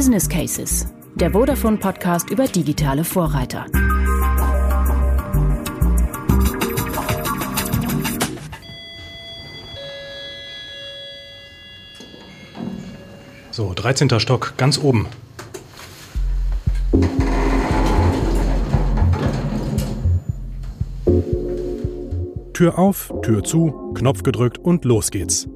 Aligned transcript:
Business 0.00 0.26
Cases, 0.26 0.86
der 1.14 1.30
Vodafone 1.30 1.76
Podcast 1.76 2.30
über 2.30 2.46
digitale 2.46 3.04
Vorreiter. 3.04 3.66
So, 13.50 13.74
13. 13.74 14.18
Stock, 14.20 14.54
ganz 14.56 14.78
oben. 14.78 15.06
Tür 22.54 22.78
auf, 22.78 23.12
Tür 23.20 23.44
zu, 23.44 23.92
Knopf 23.92 24.22
gedrückt 24.22 24.56
und 24.56 24.86
los 24.86 25.10
geht's. 25.10 25.46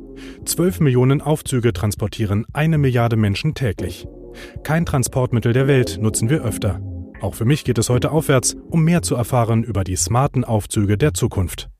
12 0.45 0.81
Millionen 0.81 1.23
Aufzüge 1.23 1.73
transportieren 1.73 2.45
eine 2.53 2.77
Milliarde 2.77 3.17
Menschen 3.17 3.55
täglich. 3.55 4.07
Kein 4.63 4.87
Transportmittel 4.87 5.53
der 5.53 5.67
Welt 5.67 5.99
nutzen 6.01 6.31
wir 6.31 6.45
öfter. 6.45 6.81
Auch 7.21 7.35
für 7.35 7.45
mich 7.45 7.65
geht 7.65 7.79
es 7.79 7.89
heute 7.89 8.11
aufwärts, 8.11 8.57
um 8.69 8.85
mehr 8.85 9.03
zu 9.03 9.15
erfahren 9.15 9.65
über 9.65 9.85
die 9.85 9.97
smarten 9.97 10.45
Aufzüge 10.45 10.99
der 10.99 11.15
Zukunft. 11.15 11.71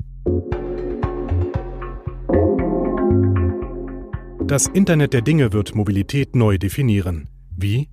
Das 4.47 4.67
Internet 4.67 5.13
der 5.13 5.23
Dinge 5.23 5.53
wird 5.53 5.75
Mobilität 5.75 6.37
neu 6.37 6.59
definieren. 6.59 7.29
Wie? 7.57 7.89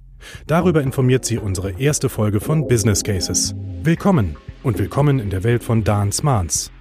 Darüber 0.47 0.81
informiert 0.81 1.25
sie 1.25 1.37
unsere 1.37 1.79
erste 1.79 2.09
Folge 2.09 2.39
von 2.39 2.67
Business 2.67 3.03
Cases. 3.03 3.55
Willkommen 3.83 4.35
und 4.63 4.77
willkommen 4.77 5.19
in 5.19 5.29
der 5.29 5.43
Welt 5.43 5.63
von 5.63 5.83
Dan 5.83 6.11
Smans. 6.11 6.71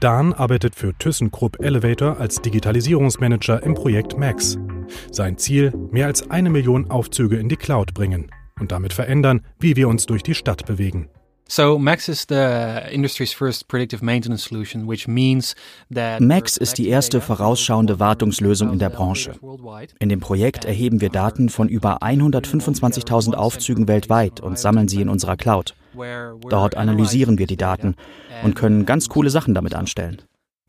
Dan 0.00 0.32
arbeitet 0.32 0.74
für 0.74 0.92
ThyssenKrupp 0.98 1.64
Elevator 1.64 2.18
als 2.18 2.42
Digitalisierungsmanager 2.42 3.62
im 3.62 3.74
Projekt 3.74 4.18
Max. 4.18 4.58
Sein 5.10 5.38
Ziel, 5.38 5.72
mehr 5.90 6.06
als 6.06 6.30
eine 6.30 6.50
Million 6.50 6.90
Aufzüge 6.90 7.36
in 7.36 7.48
die 7.48 7.56
Cloud 7.56 7.94
bringen 7.94 8.30
und 8.60 8.72
damit 8.72 8.92
verändern, 8.92 9.42
wie 9.58 9.76
wir 9.76 9.88
uns 9.88 10.06
durch 10.06 10.22
die 10.22 10.34
Stadt 10.34 10.66
bewegen. 10.66 11.08
So 11.48 11.78
Max 11.78 12.08
is 12.08 12.24
the 12.30 12.80
industry's 12.90 13.34
first 13.34 13.68
predictive 13.68 14.02
maintenance 14.02 14.48
solution, 14.48 14.88
which 14.88 15.06
means 15.06 15.54
that 15.92 16.20
Max 16.20 16.56
ist 16.56 16.78
die 16.78 16.88
erste 16.88 17.20
vorausschauende 17.20 18.00
Wartungslösung 18.00 18.72
in 18.72 18.78
der 18.78 18.88
Branche. 18.88 19.34
In 19.98 20.08
dem 20.08 20.20
Projekt 20.20 20.64
erheben 20.64 21.02
wir 21.02 21.10
Daten 21.10 21.50
von 21.50 21.68
über 21.68 22.02
125.000 22.02 23.34
Aufzügen 23.34 23.86
weltweit 23.86 24.40
und 24.40 24.58
sammeln 24.58 24.88
sie 24.88 25.02
in 25.02 25.10
unserer 25.10 25.36
Cloud. 25.36 25.74
Dort 26.48 26.76
analysieren 26.76 27.36
wir 27.36 27.46
die 27.46 27.58
Daten 27.58 27.96
und 28.42 28.56
können 28.56 28.86
ganz 28.86 29.10
coole 29.10 29.28
Sachen 29.28 29.52
damit 29.52 29.74
anstellen. 29.74 30.22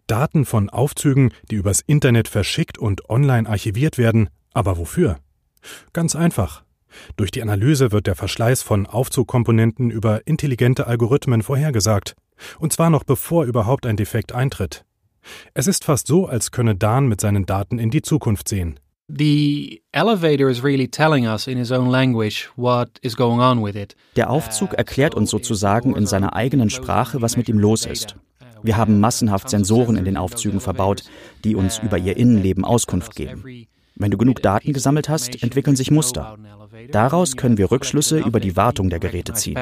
Daten 0.08 0.46
von 0.46 0.70
Aufzügen, 0.70 1.32
die 1.50 1.56
übers 1.56 1.82
Internet 1.82 2.28
verschickt 2.28 2.78
und 2.78 3.10
online 3.10 3.48
archiviert 3.48 3.98
werden, 3.98 4.30
aber 4.54 4.78
wofür? 4.78 5.18
Ganz 5.94 6.16
einfach. 6.16 6.64
Durch 7.16 7.32
die 7.32 7.42
Analyse 7.42 7.92
wird 7.92 8.08
der 8.08 8.16
Verschleiß 8.16 8.62
von 8.62 8.86
Aufzugkomponenten 8.86 9.90
über 9.90 10.28
intelligente 10.28 10.88
Algorithmen 10.88 11.42
vorhergesagt, 11.42 12.16
und 12.60 12.74
zwar 12.74 12.90
noch 12.90 13.04
bevor 13.04 13.46
überhaupt 13.46 13.86
ein 13.86 13.98
Defekt 13.98 14.34
eintritt. 14.34 14.86
Es 15.54 15.68
ist 15.68 15.86
fast 15.86 16.08
so, 16.08 16.28
als 16.28 16.52
könne 16.52 16.76
Dan 16.76 17.08
mit 17.08 17.22
seinen 17.22 17.46
Daten 17.46 17.80
in 17.80 17.90
die 17.90 18.02
Zukunft 18.02 18.50
sehen. 18.50 18.80
The 19.08 19.82
elevator 19.92 20.50
is 20.50 20.64
really 20.64 20.88
telling 20.88 21.28
us 21.28 21.48
in 21.48 21.58
his 21.58 21.72
own 21.72 21.90
language 21.90 22.50
what 22.56 22.90
is 23.02 23.16
going 23.16 23.42
on 23.42 23.64
with 23.64 23.76
it. 23.76 23.96
Der 24.16 24.30
Aufzug 24.30 24.74
erklärt 24.74 25.14
uns 25.14 25.30
sozusagen 25.30 25.96
in 25.96 26.06
seiner 26.06 26.34
eigenen 26.36 26.70
Sprache, 26.70 27.22
was 27.22 27.38
mit 27.38 27.50
ihm 27.50 27.60
los 27.60 27.86
ist. 27.86 28.16
Wir 28.64 28.78
haben 28.78 29.00
massenhaft 29.00 29.50
Sensoren 29.50 29.98
in 29.98 30.06
den 30.06 30.18
Aufzügen 30.18 30.60
verbaut, 30.60 31.04
die 31.44 31.56
uns 31.56 31.80
über 31.80 31.98
ihr 31.98 32.18
Innenleben 32.18 32.66
Auskunft 32.66 33.16
geben. 33.16 33.68
Wenn 33.96 34.10
du 34.10 34.18
genug 34.18 34.42
Daten 34.42 34.74
gesammelt 34.74 35.10
hast, 35.10 35.44
entwickeln 35.44 35.76
sich 35.76 35.92
Muster. 35.92 36.38
Daraus 36.92 37.36
können 37.36 37.58
wir 37.58 37.72
Rückschlüsse 37.72 38.20
über 38.20 38.40
die 38.40 38.56
Wartung 38.56 38.90
der 38.90 39.00
Geräte 39.00 39.34
ziehen. 39.34 39.56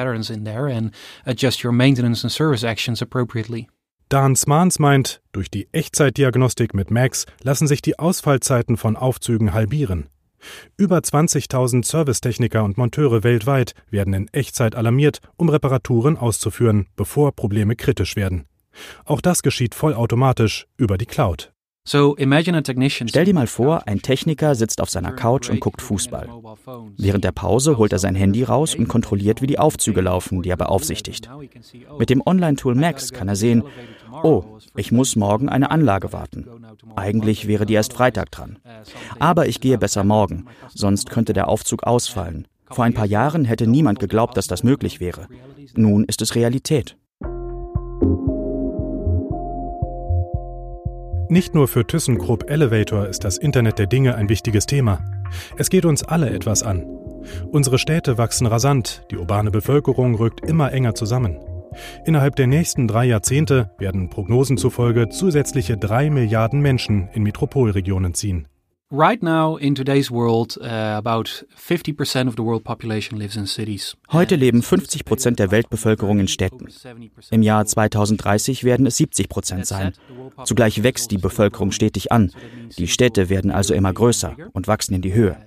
Dan 4.08 4.36
Smans 4.36 4.78
meint, 4.78 5.22
durch 5.32 5.50
die 5.50 5.68
Echtzeitdiagnostik 5.72 6.74
mit 6.74 6.90
Max 6.90 7.26
lassen 7.42 7.66
sich 7.66 7.82
die 7.82 7.98
Ausfallzeiten 7.98 8.76
von 8.76 8.96
Aufzügen 8.96 9.52
halbieren. 9.52 10.06
Über 10.76 10.98
20.000 10.98 11.84
Servicetechniker 11.84 12.64
und 12.64 12.76
Monteure 12.76 13.22
weltweit 13.22 13.74
werden 13.90 14.12
in 14.12 14.28
Echtzeit 14.28 14.74
alarmiert, 14.74 15.20
um 15.36 15.48
Reparaturen 15.48 16.16
auszuführen, 16.16 16.88
bevor 16.96 17.32
Probleme 17.32 17.76
kritisch 17.76 18.16
werden. 18.16 18.44
Auch 19.04 19.20
das 19.20 19.42
geschieht 19.42 19.74
vollautomatisch 19.74 20.66
über 20.76 20.98
die 20.98 21.06
Cloud. 21.06 21.52
Stell 21.84 22.14
dir 23.24 23.34
mal 23.34 23.48
vor, 23.48 23.88
ein 23.88 24.02
Techniker 24.02 24.54
sitzt 24.54 24.80
auf 24.80 24.88
seiner 24.88 25.10
Couch 25.12 25.50
und 25.50 25.58
guckt 25.58 25.82
Fußball. 25.82 26.28
Während 26.96 27.24
der 27.24 27.32
Pause 27.32 27.76
holt 27.76 27.92
er 27.92 27.98
sein 27.98 28.14
Handy 28.14 28.44
raus 28.44 28.76
und 28.76 28.86
kontrolliert, 28.86 29.42
wie 29.42 29.48
die 29.48 29.58
Aufzüge 29.58 30.00
laufen, 30.00 30.42
die 30.42 30.50
er 30.50 30.56
beaufsichtigt. 30.56 31.28
Mit 31.98 32.08
dem 32.08 32.22
Online-Tool 32.24 32.76
Max 32.76 33.12
kann 33.12 33.26
er 33.26 33.34
sehen, 33.34 33.64
oh, 34.22 34.44
ich 34.76 34.92
muss 34.92 35.16
morgen 35.16 35.48
eine 35.48 35.72
Anlage 35.72 36.12
warten. 36.12 36.46
Eigentlich 36.94 37.48
wäre 37.48 37.66
die 37.66 37.74
erst 37.74 37.94
Freitag 37.94 38.30
dran. 38.30 38.60
Aber 39.18 39.48
ich 39.48 39.60
gehe 39.60 39.76
besser 39.76 40.04
morgen, 40.04 40.46
sonst 40.72 41.10
könnte 41.10 41.32
der 41.32 41.48
Aufzug 41.48 41.82
ausfallen. 41.82 42.46
Vor 42.70 42.84
ein 42.84 42.94
paar 42.94 43.06
Jahren 43.06 43.44
hätte 43.44 43.66
niemand 43.66 43.98
geglaubt, 43.98 44.36
dass 44.36 44.46
das 44.46 44.62
möglich 44.62 45.00
wäre. 45.00 45.26
Nun 45.74 46.04
ist 46.04 46.22
es 46.22 46.36
Realität. 46.36 46.96
Nicht 51.32 51.54
nur 51.54 51.66
für 51.66 51.86
ThyssenKrupp 51.86 52.50
Elevator 52.50 53.08
ist 53.08 53.24
das 53.24 53.38
Internet 53.38 53.78
der 53.78 53.86
Dinge 53.86 54.16
ein 54.16 54.28
wichtiges 54.28 54.66
Thema. 54.66 55.00
Es 55.56 55.70
geht 55.70 55.86
uns 55.86 56.04
alle 56.04 56.28
etwas 56.28 56.62
an. 56.62 56.82
Unsere 57.50 57.78
Städte 57.78 58.18
wachsen 58.18 58.46
rasant, 58.46 59.06
die 59.10 59.16
urbane 59.16 59.50
Bevölkerung 59.50 60.14
rückt 60.14 60.46
immer 60.46 60.72
enger 60.72 60.94
zusammen. 60.94 61.38
Innerhalb 62.04 62.36
der 62.36 62.48
nächsten 62.48 62.86
drei 62.86 63.06
Jahrzehnte 63.06 63.70
werden 63.78 64.10
Prognosen 64.10 64.58
zufolge 64.58 65.08
zusätzliche 65.08 65.78
drei 65.78 66.10
Milliarden 66.10 66.60
Menschen 66.60 67.08
in 67.14 67.22
Metropolregionen 67.22 68.12
ziehen. 68.12 68.46
Right 68.94 69.22
now 69.22 69.56
in 69.56 69.74
today's 69.74 70.10
world, 70.10 70.58
uh, 70.60 70.98
about 70.98 71.46
50% 71.56 72.28
of 72.28 72.36
the 72.36 72.42
world 72.42 72.62
population 72.62 73.18
lives 73.18 73.36
in 73.36 73.46
cities. 73.46 73.96
Heute 74.12 74.36
leben 74.36 74.60
50 74.60 75.06
Prozent 75.06 75.38
der 75.38 75.50
Weltbevölkerung 75.50 76.20
in 76.20 76.28
Städten. 76.28 76.68
Im 77.30 77.40
Jahr 77.40 77.64
2030 77.64 78.64
werden 78.64 78.84
es 78.84 78.98
70 78.98 79.30
Prozent 79.30 79.66
sein. 79.66 79.94
Zugleich 80.44 80.82
wächst 80.82 81.10
die 81.10 81.16
Bevölkerung 81.16 81.72
stetig 81.72 82.12
an. 82.12 82.32
Die 82.76 82.86
Städte 82.86 83.30
werden 83.30 83.50
also 83.50 83.72
immer 83.72 83.94
größer 83.94 84.36
und 84.52 84.68
wachsen 84.68 84.92
in 84.92 85.00
die 85.00 85.14
Höhe. 85.14 85.38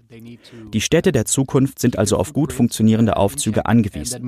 Die 0.73 0.81
Städte 0.81 1.11
der 1.11 1.25
Zukunft 1.25 1.77
sind 1.77 1.99
also 1.99 2.17
auf 2.17 2.33
gut 2.33 2.51
funktionierende 2.51 3.15
Aufzüge 3.15 3.67
angewiesen. 3.67 4.27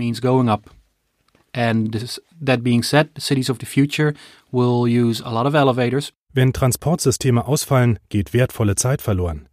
And 1.54 2.20
that 2.40 2.64
being 2.64 2.84
said, 2.84 3.10
the 3.16 3.22
cities 3.22 3.50
of 3.50 3.58
the 3.60 3.66
future 3.66 4.14
will 4.52 4.86
use 4.88 5.24
a 5.26 5.32
lot 5.32 5.48
of 5.48 5.56
elevators. 5.56 6.12
Wenn 6.34 6.54
Transportsysteme 6.54 7.48
ausfallen, 7.48 7.98
geht 8.10 8.34
wertvolle 8.34 8.76
Zeit 8.76 9.02
verloren. 9.02 9.48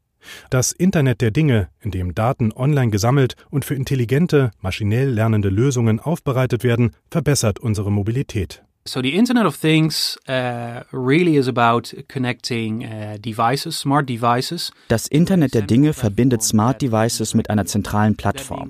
Das 0.51 0.73
Internet 0.73 1.21
der 1.21 1.31
Dinge, 1.31 1.69
in 1.81 1.91
dem 1.91 2.15
Daten 2.15 2.53
online 2.53 2.91
gesammelt 2.91 3.37
und 3.51 3.65
für 3.65 3.75
intelligente, 3.75 4.51
maschinell 4.61 5.09
lernende 5.11 5.49
Lösungen 5.49 6.01
aufbereitet 6.01 6.63
werden, 6.63 6.93
verbessert 7.11 7.59
unsere 7.59 7.91
Mobilität. 7.91 8.63
So 8.87 9.01
the 9.01 9.15
Internet 9.15 9.47
of 9.47 9.57
Things 9.57 10.19
uh, 10.29 10.83
really 10.93 11.39
is 11.39 11.49
about 11.49 11.85
connecting 12.07 12.85
uh, 12.85 13.17
devices, 13.19 13.81
smart 13.81 14.07
devices. 14.07 14.73
Das 14.89 15.07
Internet 15.07 15.55
der 15.55 15.63
Dinge 15.63 15.95
verbindet 15.95 16.43
Smart 16.43 16.83
Devices 16.83 17.33
mit 17.33 17.49
einer 17.49 17.65
zentralen 17.65 18.15
Plattform. 18.15 18.69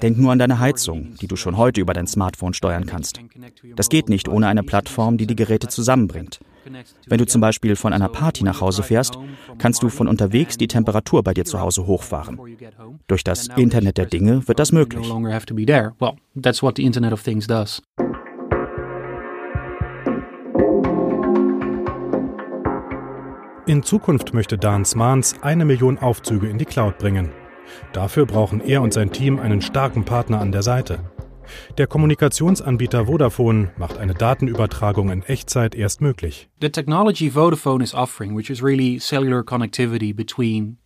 Denk 0.00 0.16
nur 0.16 0.30
an 0.30 0.38
deine 0.38 0.60
Heizung, 0.60 1.16
die 1.20 1.26
du 1.26 1.34
schon 1.34 1.56
heute 1.56 1.80
über 1.80 1.92
dein 1.92 2.06
Smartphone 2.06 2.54
steuern 2.54 2.86
kannst. 2.86 3.18
Das 3.74 3.88
geht 3.88 4.08
nicht 4.08 4.28
ohne 4.28 4.46
eine 4.46 4.62
Plattform, 4.62 5.16
die 5.16 5.26
die 5.26 5.34
Geräte 5.34 5.66
zusammenbringt. 5.66 6.38
Wenn 7.06 7.18
du 7.18 7.26
zum 7.26 7.40
Beispiel 7.40 7.76
von 7.76 7.92
einer 7.92 8.08
Party 8.08 8.44
nach 8.44 8.60
Hause 8.60 8.82
fährst, 8.82 9.18
kannst 9.58 9.82
du 9.82 9.88
von 9.88 10.08
unterwegs 10.08 10.56
die 10.56 10.68
Temperatur 10.68 11.22
bei 11.22 11.34
dir 11.34 11.44
zu 11.44 11.60
Hause 11.60 11.86
hochfahren. 11.86 12.40
Durch 13.06 13.24
das 13.24 13.48
Internet 13.56 13.98
der 13.98 14.06
Dinge 14.06 14.46
wird 14.46 14.58
das 14.58 14.72
möglich. 14.72 15.06
In 23.66 23.82
Zukunft 23.84 24.34
möchte 24.34 24.58
Dan 24.58 24.84
Smans 24.84 25.36
eine 25.40 25.64
Million 25.64 25.98
Aufzüge 25.98 26.48
in 26.48 26.58
die 26.58 26.64
Cloud 26.64 26.98
bringen. 26.98 27.30
Dafür 27.92 28.26
brauchen 28.26 28.60
er 28.60 28.82
und 28.82 28.92
sein 28.92 29.12
Team 29.12 29.38
einen 29.38 29.60
starken 29.60 30.04
Partner 30.04 30.40
an 30.40 30.52
der 30.52 30.62
Seite. 30.62 31.11
Der 31.78 31.86
Kommunikationsanbieter 31.86 33.06
Vodafone 33.06 33.70
macht 33.76 33.98
eine 33.98 34.14
Datenübertragung 34.14 35.10
in 35.10 35.22
Echtzeit 35.22 35.74
erst 35.74 36.00
möglich. 36.00 36.48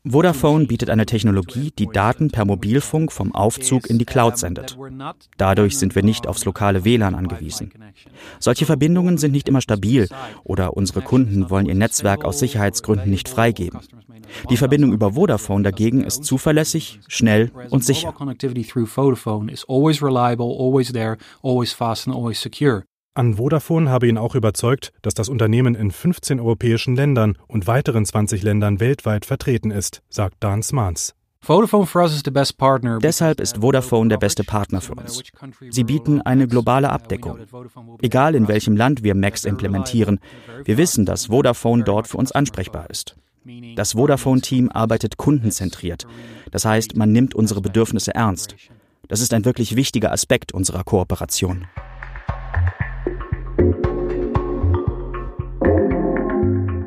Vodafone 0.05 0.27
Vodafone 0.27 0.67
bietet 0.67 0.91
eine 0.91 1.07
Technologie, 1.07 1.73
die 1.79 1.87
Daten 1.87 2.31
per 2.31 2.45
Mobilfunk 2.45 3.13
vom 3.13 3.35
Aufzug 3.35 3.89
in 3.89 3.99
die 3.99 4.05
Cloud 4.05 4.39
sendet. 4.39 4.79
Dadurch 5.37 5.79
sind 5.79 5.95
wir 5.95 6.03
nicht 6.03 6.27
aufs 6.27 6.45
lokale 6.45 6.85
WLAN 6.85 7.15
angewiesen. 7.15 7.73
Solche 8.39 8.67
Verbindungen 8.67 9.19
sind 9.19 9.33
nicht 9.33 9.49
immer 9.49 9.61
stabil 9.61 10.09
oder 10.45 10.77
unsere 10.77 11.03
Kunden 11.03 11.51
wollen 11.51 11.67
ihr 11.67 11.75
Netzwerk 11.75 12.25
aus 12.25 12.39
Sicherheitsgründen 12.39 13.11
nicht 13.11 13.29
freigeben. 13.29 13.81
Die 14.51 14.57
Verbindung 14.57 14.93
über 14.93 15.13
Vodafone 15.13 15.63
dagegen 15.63 16.03
ist 16.03 16.25
zuverlässig, 16.25 17.01
schnell 17.09 17.51
und 17.71 17.85
sicher. 17.85 18.15
An 23.15 23.35
Vodafone 23.35 23.89
habe 23.89 24.09
ihn 24.09 24.19
auch 24.19 24.35
überzeugt, 24.35 24.93
dass 25.01 25.15
das 25.15 25.31
Unternehmen 25.31 25.75
in 25.75 25.91
15 25.91 26.39
europäischen 26.39 26.97
Ländern 26.97 27.39
und 27.49 27.67
weiteren 27.67 28.05
20 28.05 28.43
Ländern 28.43 28.79
weltweit 28.79 29.25
vertreten 29.25 29.71
ist, 29.71 30.03
sagt 30.11 30.37
Dan 30.41 30.63
Smans. 30.63 31.15
Deshalb 33.01 33.41
ist 33.41 33.57
Vodafone 33.59 34.09
der 34.09 34.19
beste 34.19 34.45
Partner 34.45 34.81
für 34.81 34.95
uns. 34.95 35.23
Sie 35.71 35.85
bieten 35.85 36.21
eine 36.21 36.49
globale 36.49 36.91
Abdeckung. 36.91 37.39
Egal 38.03 38.35
in 38.35 38.49
welchem 38.49 38.77
Land 38.77 39.03
wir 39.03 39.15
Max 39.15 39.45
implementieren, 39.45 40.19
wir 40.65 40.77
wissen, 40.77 41.07
dass 41.07 41.27
Vodafone 41.27 41.85
dort 41.85 42.09
für 42.09 42.17
uns 42.17 42.33
ansprechbar 42.33 42.91
ist. 42.91 43.17
Das 43.77 43.93
Vodafone-Team 43.93 44.71
arbeitet 44.73 45.17
kundenzentriert. 45.17 46.07
Das 46.51 46.65
heißt, 46.65 46.97
man 46.97 47.13
nimmt 47.13 47.35
unsere 47.35 47.61
Bedürfnisse 47.61 48.13
ernst. 48.15 48.57
Das 49.09 49.21
ist 49.21 49.33
ein 49.33 49.45
wirklich 49.45 49.77
wichtiger 49.77 50.11
Aspekt 50.13 50.53
unserer 50.53 50.83
Kooperation. 50.83 51.67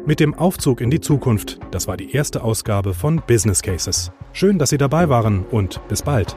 Mit 0.06 0.20
dem 0.20 0.34
Aufzug 0.34 0.82
in 0.82 0.90
die 0.90 1.00
Zukunft, 1.00 1.60
das 1.72 1.88
war 1.88 1.96
die 1.96 2.12
erste 2.12 2.44
Ausgabe 2.44 2.94
von 2.94 3.22
Business 3.28 3.62
Cases. 3.62 4.12
Schön, 4.34 4.58
dass 4.58 4.72
Sie 4.72 4.78
dabei 4.78 5.08
waren 5.08 5.46
und 5.46 5.80
bis 5.88 6.02
bald. 6.02 6.36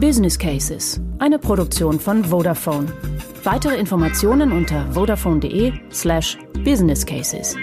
Business 0.00 0.38
Cases, 0.38 1.00
eine 1.18 1.38
Produktion 1.38 2.00
von 2.00 2.24
Vodafone. 2.24 3.11
Weitere 3.44 3.76
Informationen 3.76 4.52
unter 4.52 4.86
vodafone.de 4.94 5.72
slash 5.90 6.38
businesscases. 6.62 7.56